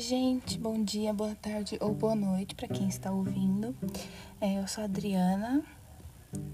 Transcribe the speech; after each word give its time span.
Oi, 0.00 0.06
gente, 0.06 0.58
bom 0.58 0.82
dia, 0.82 1.12
boa 1.12 1.34
tarde 1.34 1.76
ou 1.78 1.92
boa 1.92 2.14
noite 2.14 2.54
para 2.54 2.66
quem 2.66 2.88
está 2.88 3.12
ouvindo. 3.12 3.76
É, 4.40 4.58
eu 4.58 4.66
sou 4.66 4.80
a 4.80 4.86
Adriana 4.86 5.62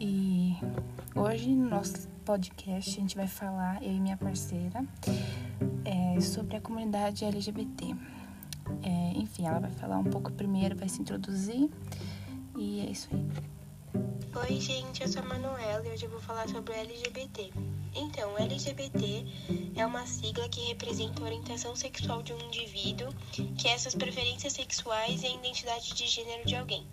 e 0.01 0.57
hoje 1.15 1.51
no 1.51 1.71
nosso 1.71 2.09
podcast 2.25 2.91
a 2.91 3.01
gente 3.01 3.15
vai 3.15 3.29
falar, 3.29 3.81
eu 3.85 3.93
e 3.93 4.01
minha 4.01 4.17
parceira, 4.17 4.85
é, 5.85 6.21
sobre 6.21 6.57
a 6.57 6.61
comunidade 6.61 7.25
LGBT. 7.25 7.95
É, 8.83 9.13
enfim, 9.17 9.47
ela 9.47 9.61
vai 9.61 9.71
falar 9.71 9.99
um 9.99 10.11
pouco 10.11 10.33
primeiro, 10.33 10.75
vai 10.75 10.89
se 10.89 11.01
introduzir 11.01 11.71
e 12.57 12.81
é 12.81 12.91
isso 12.91 13.09
aí. 13.13 13.56
Oi, 13.97 14.61
gente, 14.61 15.03
eu 15.03 15.09
sou 15.09 15.23
a 15.23 15.25
Manuela 15.25 15.87
e 15.87 15.91
hoje 15.91 16.05
eu 16.05 16.11
vou 16.11 16.21
falar 16.21 16.49
sobre 16.49 16.73
o 16.73 16.77
LGBT. 16.77 17.51
Então, 17.95 18.37
LGBT 18.39 19.25
é 19.75 19.87
uma 19.87 20.07
sigla 20.07 20.49
que 20.49 20.61
representa 20.69 21.23
a 21.23 21.25
orientação 21.25 21.75
sexual 21.75 22.23
de 22.23 22.33
um 22.33 22.39
indivíduo, 22.41 23.09
que 23.59 23.67
é 23.67 23.73
essas 23.73 23.95
preferências 23.95 24.53
sexuais 24.53 25.23
e 25.23 25.27
a 25.27 25.35
identidade 25.35 25.95
de 25.95 26.07
gênero 26.07 26.47
de 26.47 26.55
alguém. 26.55 26.87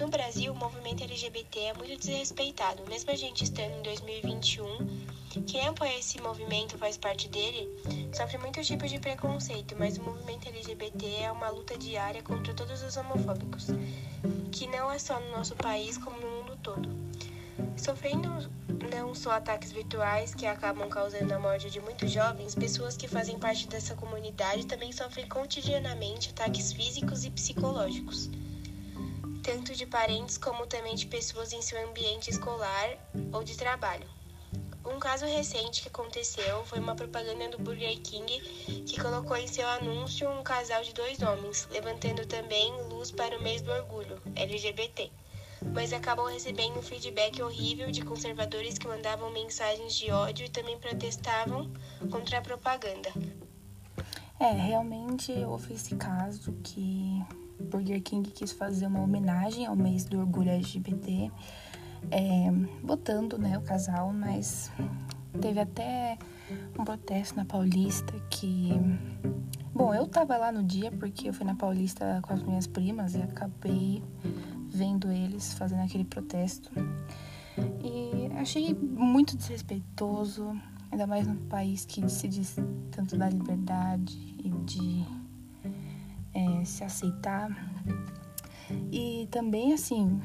No 0.00 0.08
Brasil, 0.08 0.52
o 0.52 0.56
movimento 0.56 1.04
LGBT 1.04 1.58
é 1.60 1.74
muito 1.74 1.98
desrespeitado, 1.98 2.82
mesmo 2.88 3.10
a 3.10 3.16
gente 3.16 3.44
estando 3.44 3.78
em 3.78 3.82
2021. 3.82 5.17
Quem 5.46 5.68
apoia 5.68 5.98
esse 5.98 6.18
movimento 6.22 6.78
faz 6.78 6.96
parte 6.96 7.28
dele, 7.28 7.68
sofre 8.14 8.38
muitos 8.38 8.66
tipos 8.66 8.90
de 8.90 8.98
preconceito, 8.98 9.76
mas 9.78 9.98
o 9.98 10.02
movimento 10.02 10.48
LGBT 10.48 11.06
é 11.22 11.30
uma 11.30 11.50
luta 11.50 11.76
diária 11.76 12.22
contra 12.22 12.54
todos 12.54 12.82
os 12.82 12.96
homofóbicos, 12.96 13.66
que 14.50 14.66
não 14.66 14.90
é 14.90 14.98
só 14.98 15.20
no 15.20 15.30
nosso 15.30 15.54
país, 15.54 15.98
como 15.98 16.18
no 16.18 16.30
mundo 16.30 16.58
todo. 16.62 16.88
Sofrendo 17.76 18.50
não 18.90 19.14
só 19.14 19.32
ataques 19.32 19.70
virtuais 19.70 20.34
que 20.34 20.46
acabam 20.46 20.88
causando 20.88 21.34
a 21.34 21.38
morte 21.38 21.70
de 21.70 21.80
muitos 21.80 22.10
jovens, 22.10 22.54
pessoas 22.54 22.96
que 22.96 23.06
fazem 23.06 23.38
parte 23.38 23.68
dessa 23.68 23.94
comunidade 23.94 24.66
também 24.66 24.92
sofrem 24.92 25.28
cotidianamente 25.28 26.30
ataques 26.30 26.72
físicos 26.72 27.26
e 27.26 27.30
psicológicos, 27.30 28.30
tanto 29.42 29.74
de 29.74 29.84
parentes 29.84 30.38
como 30.38 30.66
também 30.66 30.94
de 30.94 31.06
pessoas 31.06 31.52
em 31.52 31.60
seu 31.60 31.86
ambiente 31.86 32.30
escolar 32.30 32.96
ou 33.30 33.44
de 33.44 33.56
trabalho. 33.56 34.17
Um 34.84 34.98
caso 34.98 35.26
recente 35.26 35.82
que 35.82 35.88
aconteceu 35.88 36.64
foi 36.64 36.78
uma 36.78 36.94
propaganda 36.94 37.48
do 37.48 37.58
Burger 37.58 37.98
King 38.00 38.40
que 38.86 39.00
colocou 39.00 39.36
em 39.36 39.46
seu 39.46 39.66
anúncio 39.68 40.28
um 40.30 40.42
casal 40.42 40.82
de 40.82 40.94
dois 40.94 41.20
homens, 41.22 41.68
levantando 41.70 42.26
também 42.26 42.72
luz 42.88 43.10
para 43.10 43.38
o 43.38 43.42
mês 43.42 43.60
do 43.62 43.70
orgulho 43.70 44.20
LGBT 44.34 45.10
mas 45.72 45.92
acabou 45.92 46.26
recebendo 46.26 46.78
um 46.78 46.82
feedback 46.82 47.42
horrível 47.42 47.90
de 47.90 48.02
conservadores 48.02 48.78
que 48.78 48.86
mandavam 48.86 49.30
mensagens 49.32 49.94
de 49.94 50.10
ódio 50.10 50.46
e 50.46 50.48
também 50.48 50.78
protestavam 50.78 51.70
contra 52.10 52.38
a 52.38 52.40
propaganda. 52.40 53.10
É, 54.38 54.52
realmente 54.52 55.32
houve 55.32 55.74
esse 55.74 55.96
caso 55.96 56.52
que 56.62 57.20
Burger 57.60 58.00
King 58.02 58.30
quis 58.30 58.52
fazer 58.52 58.86
uma 58.86 59.00
homenagem 59.00 59.66
ao 59.66 59.74
mês 59.74 60.04
do 60.04 60.20
orgulho 60.20 60.50
LGBT, 60.50 61.30
é, 62.10 62.50
botando 62.82 63.38
né, 63.38 63.58
o 63.58 63.62
casal, 63.62 64.12
mas 64.12 64.70
teve 65.40 65.60
até 65.60 66.18
um 66.78 66.84
protesto 66.84 67.36
na 67.36 67.44
Paulista 67.44 68.12
que. 68.30 68.72
Bom, 69.74 69.94
eu 69.94 70.06
tava 70.06 70.36
lá 70.36 70.50
no 70.50 70.62
dia 70.62 70.90
porque 70.90 71.28
eu 71.28 71.32
fui 71.32 71.46
na 71.46 71.54
Paulista 71.54 72.20
com 72.22 72.32
as 72.32 72.42
minhas 72.42 72.66
primas 72.66 73.14
e 73.14 73.22
acabei 73.22 74.02
vendo 74.68 75.10
eles 75.10 75.54
fazendo 75.54 75.82
aquele 75.82 76.04
protesto. 76.04 76.70
E 77.82 78.30
achei 78.36 78.74
muito 78.74 79.36
desrespeitoso, 79.36 80.60
ainda 80.90 81.06
mais 81.06 81.26
num 81.26 81.36
país 81.48 81.84
que 81.84 82.08
se 82.08 82.28
diz 82.28 82.56
tanto 82.90 83.16
da 83.16 83.28
liberdade 83.28 84.16
e 84.42 84.50
de 84.64 85.04
é, 86.34 86.64
se 86.64 86.84
aceitar. 86.84 87.50
E 88.92 89.28
também, 89.30 89.72
assim, 89.72 90.20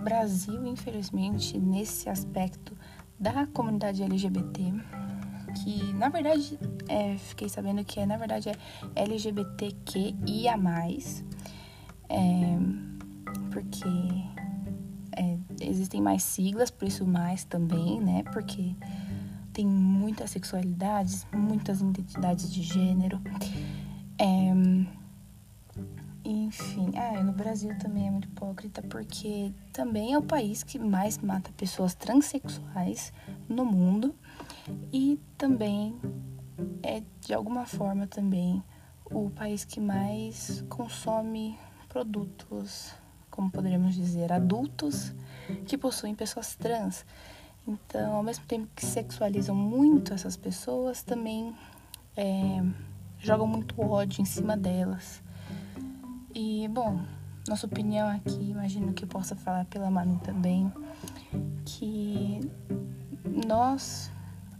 Brasil, 0.00 0.66
infelizmente, 0.66 1.58
nesse 1.58 2.08
aspecto 2.08 2.76
da 3.18 3.46
comunidade 3.46 4.02
LGBT, 4.02 4.72
que 5.62 5.92
na 5.94 6.08
verdade 6.08 6.58
é, 6.88 7.16
fiquei 7.18 7.48
sabendo 7.48 7.84
que 7.84 8.00
é, 8.00 8.06
na 8.06 8.16
verdade 8.16 8.48
é 8.48 8.54
LGBTQIA. 8.94 10.54
É, 12.08 12.58
porque 13.50 13.84
é, 15.16 15.36
existem 15.60 16.00
mais 16.00 16.22
siglas, 16.22 16.70
por 16.70 16.88
isso 16.88 17.06
mais 17.06 17.44
também, 17.44 18.00
né? 18.00 18.22
Porque 18.32 18.74
tem 19.52 19.66
muitas 19.66 20.30
sexualidades, 20.30 21.26
muitas 21.32 21.80
identidades 21.80 22.50
de 22.52 22.62
gênero. 22.62 23.20
É, 24.18 24.52
enfim, 26.24 26.92
ah, 26.96 27.22
no 27.22 27.32
Brasil 27.32 27.76
também 27.78 28.08
é 28.08 28.10
muito 28.10 28.28
hipócrita 28.28 28.82
porque 28.82 29.52
também 29.72 30.12
é 30.12 30.18
o 30.18 30.22
país 30.22 30.62
que 30.62 30.78
mais 30.78 31.18
mata 31.18 31.50
pessoas 31.56 31.94
transexuais 31.94 33.12
no 33.48 33.64
mundo 33.64 34.14
e 34.92 35.18
também 35.38 35.98
é 36.82 37.02
de 37.20 37.32
alguma 37.32 37.66
forma 37.66 38.06
também 38.06 38.62
o 39.10 39.30
país 39.30 39.64
que 39.64 39.80
mais 39.80 40.64
consome 40.68 41.58
produtos 41.88 42.92
como 43.30 43.50
poderíamos 43.50 43.94
dizer, 43.94 44.32
adultos 44.32 45.14
que 45.66 45.78
possuem 45.78 46.14
pessoas 46.14 46.54
trans. 46.56 47.06
Então, 47.66 48.16
ao 48.16 48.22
mesmo 48.22 48.44
tempo 48.44 48.68
que 48.74 48.84
sexualizam 48.84 49.54
muito 49.54 50.12
essas 50.12 50.36
pessoas, 50.36 51.02
também 51.02 51.54
é, 52.16 52.62
jogam 53.18 53.46
muito 53.46 53.80
ódio 53.80 54.20
em 54.20 54.24
cima 54.24 54.56
delas. 54.56 55.22
E, 56.34 56.68
bom, 56.68 57.00
nossa 57.48 57.66
opinião 57.66 58.08
aqui, 58.08 58.50
imagino 58.50 58.92
que 58.92 59.04
eu 59.04 59.08
possa 59.08 59.34
falar 59.34 59.64
pela 59.64 59.90
Manu 59.90 60.20
também, 60.20 60.72
que 61.64 62.40
nós 63.46 64.10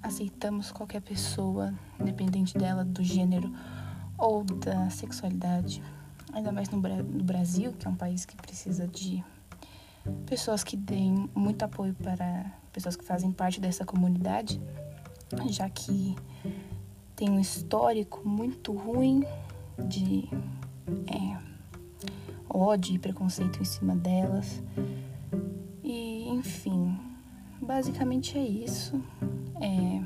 aceitamos 0.02 0.72
qualquer 0.72 1.00
pessoa, 1.00 1.72
independente 2.00 2.56
dela, 2.56 2.84
do 2.84 3.04
gênero 3.04 3.52
ou 4.18 4.42
da 4.44 4.90
sexualidade. 4.90 5.82
Ainda 6.32 6.50
mais 6.50 6.68
no, 6.70 6.80
Brasil, 6.80 7.72
que 7.72 7.86
é 7.86 7.90
um 7.90 7.94
país 7.94 8.24
que 8.24 8.36
precisa 8.36 8.88
de 8.88 9.22
pessoas 10.26 10.64
que 10.64 10.76
deem 10.76 11.30
muito 11.34 11.62
apoio 11.64 11.94
para 11.94 12.46
pessoas 12.72 12.96
que 12.96 13.04
fazem 13.04 13.30
parte 13.30 13.60
dessa 13.60 13.84
comunidade, 13.84 14.60
já 15.48 15.68
que 15.68 16.16
tem 17.14 17.30
um 17.30 17.38
histórico 17.38 18.26
muito 18.26 18.72
ruim 18.72 19.24
de 19.78 20.28
é, 21.06 21.49
ódio 22.48 22.94
e 22.94 22.98
preconceito 22.98 23.60
em 23.60 23.64
cima 23.64 23.94
delas. 23.94 24.62
E, 25.82 26.28
enfim, 26.28 26.98
basicamente 27.60 28.36
é 28.36 28.44
isso. 28.44 29.02
É, 29.60 30.02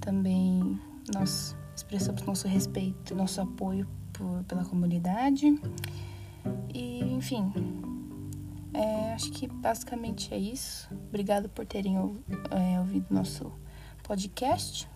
também 0.00 0.78
nós 1.12 1.56
expressamos 1.74 2.22
nosso 2.22 2.46
respeito, 2.46 3.14
nosso 3.14 3.40
apoio 3.40 3.86
por, 4.12 4.44
pela 4.44 4.64
comunidade. 4.64 5.60
E, 6.72 7.00
enfim, 7.14 7.52
é, 8.74 9.14
acho 9.14 9.30
que 9.32 9.46
basicamente 9.46 10.32
é 10.32 10.38
isso. 10.38 10.88
Obrigado 11.08 11.48
por 11.48 11.66
terem 11.66 11.96
é, 12.50 12.78
ouvido 12.78 13.06
nosso 13.10 13.52
podcast. 14.02 14.88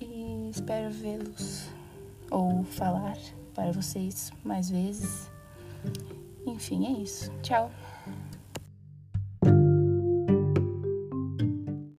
E 0.00 0.50
espero 0.50 0.90
vê-los 0.90 1.68
ou 2.30 2.64
falar 2.64 3.16
para 3.54 3.72
vocês 3.72 4.32
mais 4.44 4.70
vezes. 4.70 5.30
Enfim, 6.46 6.86
é 6.86 7.02
isso. 7.02 7.30
Tchau! 7.42 7.70